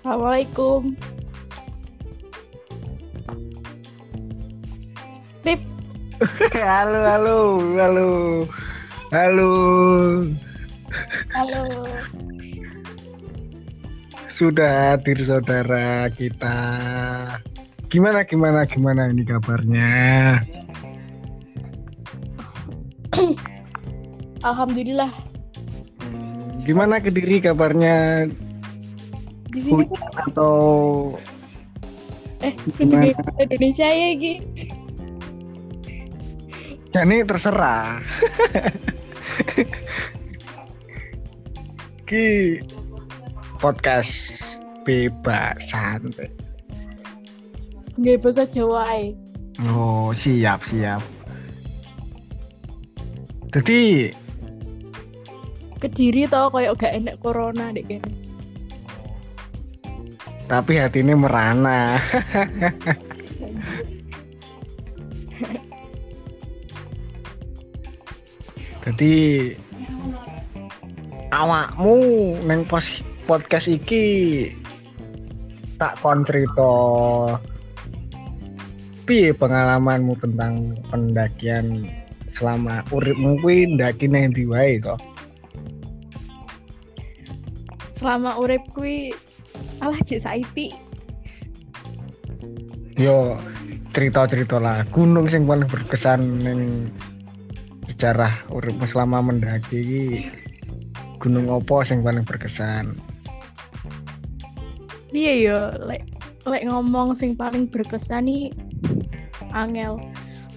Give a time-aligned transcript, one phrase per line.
[0.00, 0.96] Assalamualaikum.
[5.44, 5.60] Rip,
[6.56, 7.38] halo, halo,
[7.76, 8.08] halo,
[9.12, 9.52] halo.
[11.36, 11.62] halo.
[14.32, 16.56] Sudah hadir saudara kita.
[17.92, 19.92] Gimana, gimana, gimana ini kabarnya?
[24.48, 25.12] Alhamdulillah.
[26.64, 28.24] Gimana Kediri kabarnya?
[29.50, 30.54] Di sini Hujan atau
[32.40, 33.12] eh gimana?
[33.36, 34.34] Indonesia, ya Gi.
[36.90, 38.02] Jadi terserah.
[42.08, 42.58] Ki
[43.62, 44.40] podcast
[44.82, 46.30] bebas santai.
[48.00, 49.12] Nggak bahasa Jawa ae.
[49.68, 51.04] Oh, siap, siap.
[53.50, 54.14] Jadi,
[55.80, 58.29] Kediri tau kayak gak enak corona deh kayaknya.
[60.50, 61.94] Tapi hati ini merana.
[68.82, 69.14] Jadi,
[71.30, 71.94] awakmu
[72.42, 74.02] neng pos podcast iki
[75.78, 76.66] tak kon cerita
[79.06, 81.86] piye pengalamanmu tentang pendakian
[82.26, 84.98] selama uripmu kuwi ndaki nang ndi wae to?
[87.94, 89.14] Selama urip kui
[89.80, 90.72] alah cek saiti.
[93.00, 93.40] Yo
[93.90, 96.92] cerita-cerita lah gunung sing paling berkesan ning
[97.90, 100.24] sejarah uripmu selama mendaki
[101.20, 102.96] gunung opo sing paling berkesan?
[105.10, 106.06] Iya yo, lek
[106.46, 108.54] lek ngomong sing paling berkesan nih
[109.52, 109.98] angel.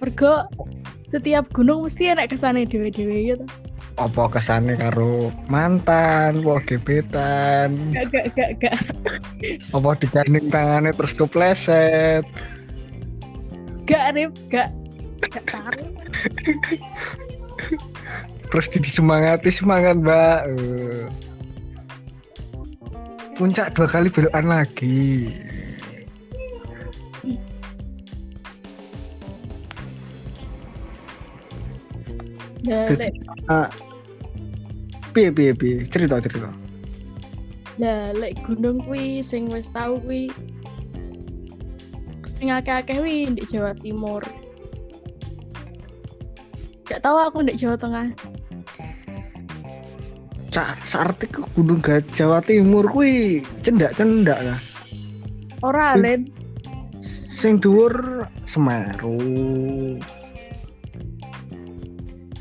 [0.00, 0.48] Mergo
[1.10, 3.44] setiap gunung mesti enak kesane dewe-dewe gitu.
[3.98, 8.78] Apa kesane karo mantan, apa gebetan, Gak gak gak gak.
[9.74, 12.22] apa digandeng tangannya terus kepleset.
[13.90, 14.70] Gak rip, gak
[15.18, 15.82] gak tahu.
[18.48, 21.04] terus disemangati semangat mbak Eh.
[23.36, 25.28] puncak dua kali belokan lagi
[32.66, 32.84] Nah,
[33.48, 33.68] Ah,
[35.18, 36.46] piye piye piye cerita cerita
[37.82, 40.30] nah, lek gunung kui sing wis tau kui
[42.38, 44.22] sing akeh-akeh kuwi di Jawa Timur.
[46.86, 48.14] Gak tahu aku di Jawa Tengah.
[50.54, 51.82] Sa saarti ke gunung
[52.14, 54.58] Jawa Timur kuwi cendak cendak lah
[55.66, 55.98] Ora.
[55.98, 56.30] Len.
[57.28, 59.18] sing dhuwur Semeru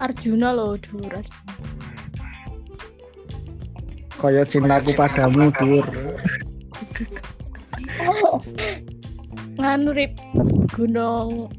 [0.00, 1.69] Arjuna loh, dhuwur Arjuna.
[4.20, 5.86] Kaya cintaku padamu dhuwur
[9.60, 10.16] Nganu rip
[10.72, 11.52] gunung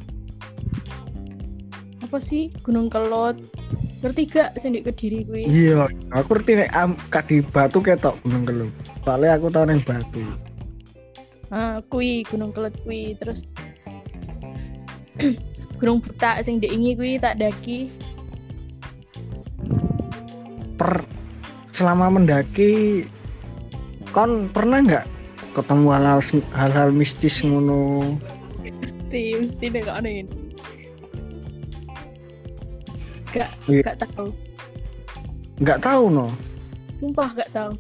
[2.02, 2.50] apa sih?
[2.66, 3.38] Gunung Kelot.
[4.02, 5.46] Ngerti gak di Kediri kuwi?
[5.46, 8.72] iya aku ngerti nek am kadi batu ketok gunung kelup
[9.06, 10.26] soalnya aku tau neng batu
[11.54, 13.54] Ah, kui Gunung Kelut kui terus
[15.80, 17.94] Gunung Butak sing diingi kui tak daki.
[20.82, 21.06] per
[21.82, 23.10] selama mendaki
[24.14, 25.06] kon pernah nggak
[25.58, 26.22] ketemu hal-hal
[26.54, 28.14] hal-hal mistis ngono
[28.62, 30.22] Mesti mesti deh kok ini.
[33.34, 33.82] Gak Iya.
[33.82, 34.30] gak tahu.
[35.58, 36.28] nggak tahu no
[37.02, 37.74] Sumpah gak tahu.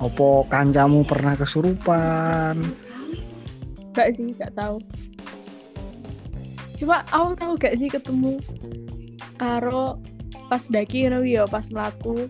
[0.00, 2.56] opo kancamu pernah kesurupan
[3.92, 4.78] Gak sih, gak tahu.
[6.78, 8.40] Coba aku tahu gak sih ketemu
[9.36, 9.98] karo
[10.48, 12.24] pas daki ngono ya pas melaku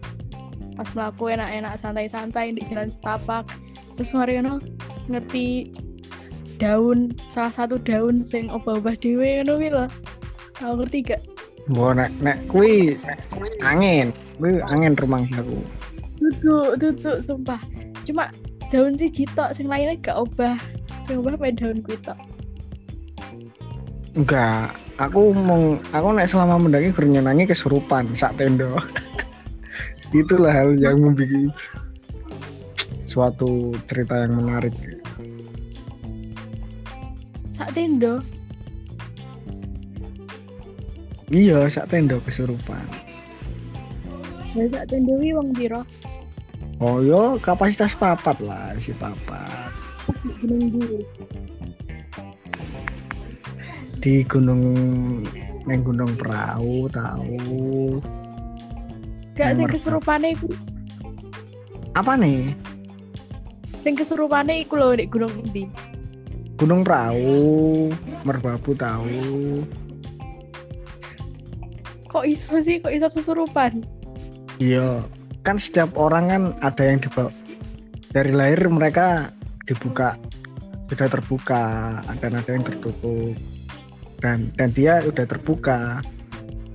[0.78, 3.50] pas melaku enak-enak santai-santai di jalan setapak.
[3.98, 4.62] Terus mari ngono
[5.10, 5.74] ngerti
[6.62, 9.86] daun salah satu daun sing obah-obah dhewe ngono kuwi lho.
[10.54, 11.22] Tau ngerti gak?
[11.74, 12.94] Mbok nek nek kuwi
[13.58, 14.14] angin.
[14.38, 15.58] Kuwi angin rumangsaku
[16.18, 17.58] duduk duduk sumpah.
[18.06, 18.30] Cuma
[18.70, 20.54] daun sih jitok sing lainnya gak obah.
[21.02, 22.18] Sing obah main daun kuwi tok.
[24.14, 24.74] Enggak.
[24.98, 28.82] Aku mau aku nek selama mendaki nyenangi kesurupan sak tendo
[30.12, 31.52] itulah hal yang membuat
[33.08, 34.74] suatu cerita yang menarik.
[37.48, 38.22] Sak tendo
[41.28, 42.84] iya sak tendo kesurupan.
[44.56, 45.82] Ya sak tendo kuwi wong piro?
[46.78, 49.74] Oh yo kapasitas papat lah si papat.
[50.24, 50.98] Di gunung dulu
[53.98, 54.62] di gunung
[55.66, 57.98] neng gunung perahu tahu
[59.38, 60.50] gak sing kesurupane iku
[61.94, 62.50] apa nih
[63.88, 65.64] Sing kesurupane iku lho nek gunung endi?
[66.58, 67.88] Gunung Perahu,
[68.26, 69.62] Merbabu tahu.
[72.10, 73.86] Kok iso sih kok iso kesurupan?
[74.58, 75.06] Iya,
[75.46, 77.30] kan setiap orang kan ada yang dibawa
[78.10, 79.30] dari lahir mereka
[79.64, 80.18] dibuka
[80.92, 83.36] sudah terbuka, dan ada yang tertutup.
[84.18, 86.04] Dan dan dia udah terbuka.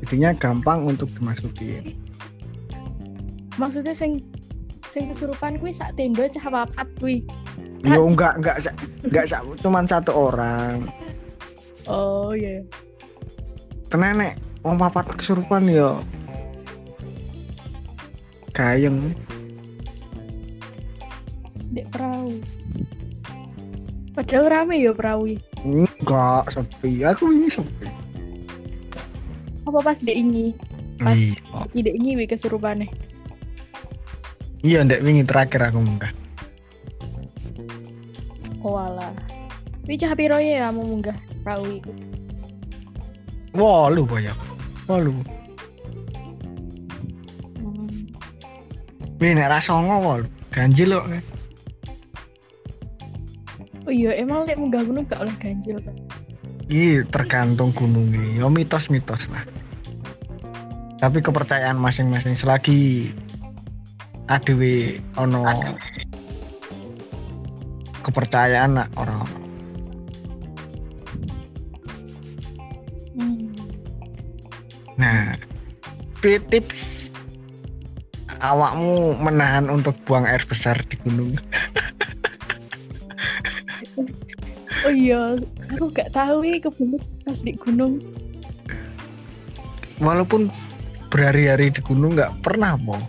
[0.01, 1.94] Jadinya gampang untuk dimasukin.
[3.55, 4.21] Maksudnya sing
[4.88, 7.25] sing kesurupan kuwi sak tenda cah papat kuwi.
[7.83, 10.88] Yo enggak enggak sa- enggak sa- cuman satu orang.
[11.85, 12.63] Oh iya.
[13.89, 16.00] Tenan nek wong papat kesurupan yo.
[18.53, 19.13] Gayeng.
[21.73, 22.38] Dek perahu.
[24.13, 25.33] Padahal rame ya perahu.
[25.65, 27.01] Enggak sepi.
[27.01, 27.89] Aku ini sepi.
[29.65, 30.53] Apa pas dek ini?
[31.01, 31.65] Pas Iya.
[31.73, 32.88] ide ini wi kesurupane.
[34.63, 36.15] Iya, ndek wingi terakhir aku munggah.
[38.63, 39.12] Oh alah.
[39.83, 41.92] Wi cah piro ya kamu munggah perahu iku?
[43.51, 44.31] Walu boya.
[44.88, 45.12] Walu.
[49.19, 50.27] Wih, nek ra songo walu.
[50.56, 51.12] Ganjil kok.
[53.83, 55.92] Oh iya, emang lek munggah gunung gak oleh ganjil kan?
[56.71, 58.39] Iya, tergantung gunungnya.
[58.39, 59.44] Ya mitos-mitos lah.
[61.04, 63.12] Tapi kepercayaan masing-masing selagi
[64.33, 65.45] adewe ono
[68.01, 69.21] kepercayaan lah orang
[73.13, 73.53] Hmm.
[74.97, 75.38] Nah,
[76.25, 77.13] tips
[78.41, 81.38] awakmu menahan untuk buang air besar di gunung.
[84.83, 85.39] Oh iya,
[85.71, 88.03] aku gak tahu wi kebelet pas di gunung.
[90.03, 90.51] Walaupun
[91.07, 93.00] berhari-hari di gunung nggak pernah mau.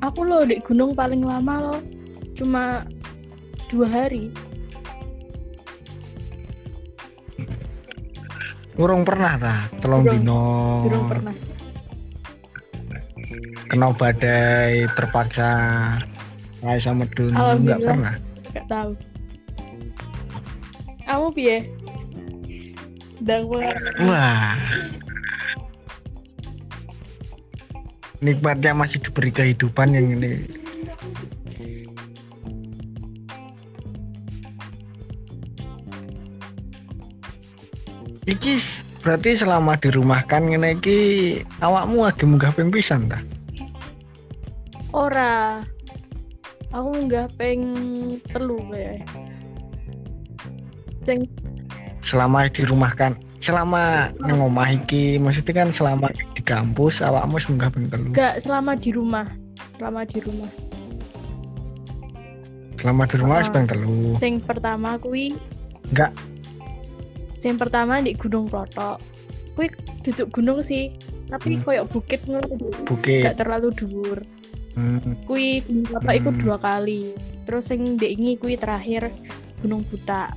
[0.00, 1.80] Aku loh di gunung paling lama loh,
[2.32, 2.88] cuma
[3.68, 4.32] dua hari.
[8.80, 10.40] Urung pernah ta, telung dino.
[10.88, 11.36] Pernah.
[13.68, 15.50] Kena badai terpaksa
[16.64, 17.86] Rai sama Dun nggak Alhamdulillah.
[17.86, 18.14] pernah.
[18.50, 18.90] Gak tahu.
[21.06, 21.58] Kamu piye?
[23.20, 23.76] Banget.
[24.04, 24.56] Wah.
[28.20, 30.44] Nikmatnya masih diberi kehidupan yang ini.
[38.28, 38.52] Iki
[39.00, 40.98] berarti selama dirumahkan ngene iki
[41.64, 43.18] awakmu lagi munggah ping pisan ta?
[44.92, 45.64] Ora.
[46.70, 47.64] Aku nggak peng
[48.30, 49.02] telu kayak.
[51.02, 51.26] Sing
[52.04, 56.12] Selama dirumahkan selama nang omah iki maksudnya kan selama
[56.50, 58.10] kampus awakmu wis munggah ping telu.
[58.10, 59.26] gak selama di rumah.
[59.70, 60.50] Selama di rumah.
[62.74, 63.46] Selama di rumah Ah.
[63.46, 63.98] ping telu.
[64.16, 65.36] Sing pertama kui
[65.90, 66.12] Enggak.
[67.34, 69.00] Sing pertama di Gunung Plotok.
[69.56, 69.66] Kui
[70.02, 70.92] duduk gunung sih,
[71.26, 71.64] tapi Hmm.
[71.66, 72.46] koyok bukit ngono.
[72.86, 73.26] Bukit.
[73.26, 74.18] Gak terlalu dhuwur.
[74.74, 75.18] Hmm.
[75.26, 76.40] Plotok iku Hmm.
[76.40, 77.10] dua kali.
[77.46, 79.10] Terus sing ndek ini kui terakhir
[79.58, 80.30] Gunung Buta.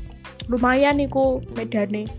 [0.50, 2.09] Lumayan iku medane.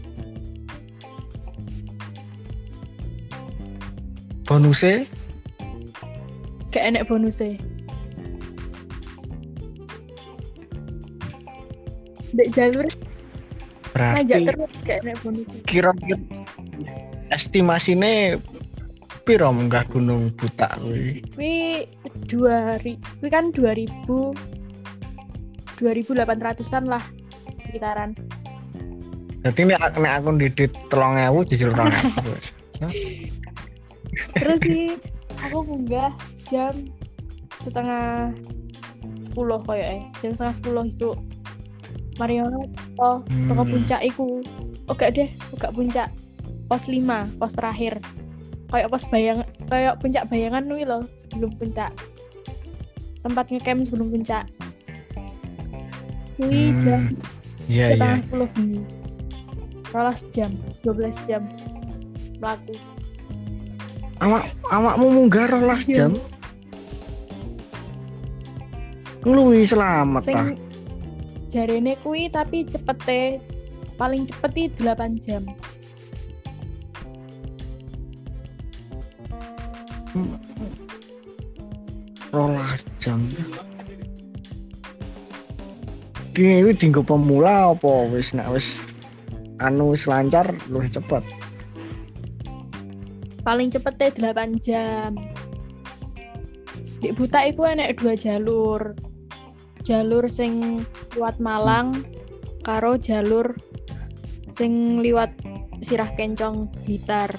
[4.45, 5.05] Bonusnya
[6.75, 7.55] Gak enek bonusnya.
[12.35, 12.83] Ndek jalur
[13.95, 15.61] ngajak berarti terus gak enek bonusnya.
[15.71, 16.19] kira-kira
[17.31, 18.35] estimasinya
[19.23, 21.87] piro munggah gunung buta kuwi Kui
[22.27, 22.75] dua
[23.23, 24.35] kui kan dua ribu,
[25.79, 27.07] dua ribu delapan ratusan lah
[27.63, 28.19] sekitaran.
[29.47, 32.51] berarti nek nek aku didit telung ewu jujur rong ewu wis.
[34.35, 34.89] Terus sih
[35.41, 36.13] aku munggah
[36.51, 36.75] jam
[37.63, 38.35] setengah
[39.21, 39.85] sepuluh koyo
[40.21, 41.15] jam setengah sepuluh isu.
[42.15, 42.71] Mari ono
[43.03, 43.19] oh,
[43.51, 43.73] toko Hmm.
[43.75, 44.39] puncak iku.
[44.87, 46.09] Oh gak deh, oh, gak puncak.
[46.69, 47.03] Pos 5,
[47.41, 47.99] pos terakhir.
[48.71, 51.91] Kayak pos bayang, kayak puncak bayangan nih loh sebelum puncak.
[53.25, 54.45] Tempat ngecamp sebelum puncak.
[56.35, 57.01] Kui Hmm, jam
[57.71, 58.83] iya iya setengah sepuluh bengi.
[59.95, 60.51] Rolas jam,
[60.83, 61.43] 12 jam.
[62.43, 62.75] Melaku.
[64.25, 66.09] Awak awakmu munggah rolas Iya.
[66.09, 66.13] jam
[69.25, 70.65] ngeluwi selamat Sing ta
[71.55, 73.39] jarene kui tapi cepete.
[73.95, 75.47] Paling cepet i 8 jam.
[82.35, 83.23] rolas jam.
[86.35, 88.11] Ki iki dinggo pemula apa?
[88.11, 88.83] Wis nek wis
[89.63, 91.23] anu wis lancar luwih cepet
[93.45, 95.13] Paling cepete 8 jam.
[97.05, 98.97] Di buta iku enek dua jalur.
[99.85, 100.81] jalur sing
[101.13, 102.09] liwat Malang
[102.65, 103.53] karo jalur
[104.49, 105.29] sing liwat
[105.85, 107.37] Sirah Kencong Blitar.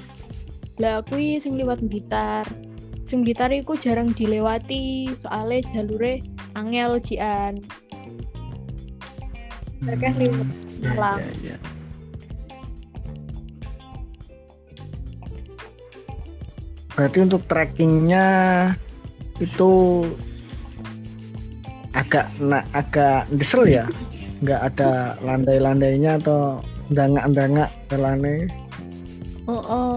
[0.77, 1.01] Lah
[1.41, 2.45] sing liwat Blitar.
[3.01, 6.21] Sing Blitar iku jarang dilewati soalnya jalure
[6.53, 7.57] angel jian.
[9.81, 11.19] Mereka liwat Iya, Malang.
[11.19, 11.57] iya, iya.
[16.96, 18.28] Berarti untuk trekkingnya
[19.44, 19.72] itu
[21.92, 23.86] agak na, agak desel ya,
[24.40, 28.48] nggak ada landai-landainya atau ndangak-ndangak telane.
[29.46, 29.96] Oh, oh.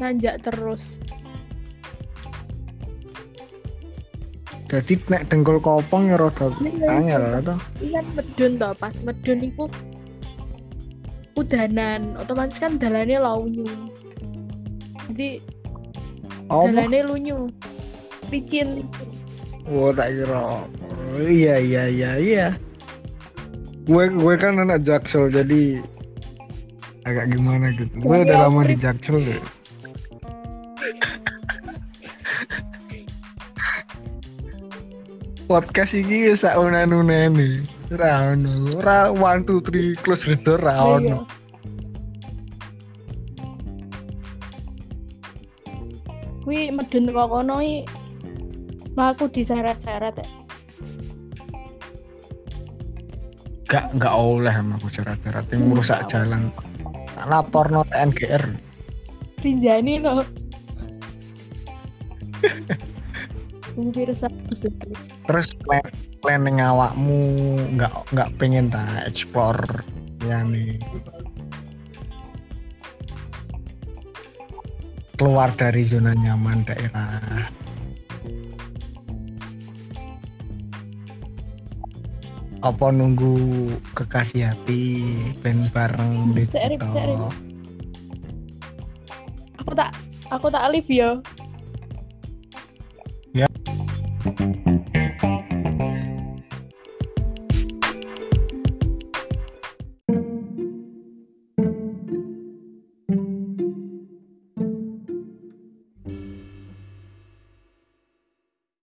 [0.00, 1.00] nanjak terus.
[4.72, 6.48] Jadi nek dengkul kopong ya rada
[6.88, 7.60] angel atau
[7.92, 9.68] kan medun toh, pas medun iku
[11.36, 13.68] udanan, otomatis kan dalannya launyu.
[15.12, 15.44] Jadi
[16.52, 17.38] dalannya lunyu.
[18.28, 18.84] Licin.
[19.68, 20.64] oh, tak kira.
[20.64, 20.64] Oh,
[21.20, 22.46] iya iya iya iya.
[23.84, 25.82] Gue gue kan anak jaksel jadi
[27.02, 27.90] agak gimana gitu.
[27.98, 29.42] Gue udah Iya, lama di jaksel deh
[35.46, 37.56] podcast ini saunan-unan nih.
[37.92, 40.84] Ra ono ra one two three close the door ra Iya.
[40.96, 41.16] ono
[46.42, 47.62] Kuwi medun kok kono
[48.92, 50.20] mlaku diseret-seret
[53.72, 56.52] gak gak oleh aku syarat-syarat yang merusak jalan.
[57.16, 58.52] tak lapor no NGR
[59.40, 60.20] Rinjani no.
[65.26, 65.80] Terus plan
[66.20, 67.16] planning awakmu
[67.74, 69.64] nggak nggak pengen tak explore
[70.28, 70.76] ya nih
[75.16, 77.50] keluar dari zona nyaman daerah
[82.62, 85.02] apa nunggu kekasih hati
[85.42, 87.02] ben bareng Bisa, Rip, bisa?
[89.58, 89.90] Aku tak
[90.30, 91.10] aku tak live ya.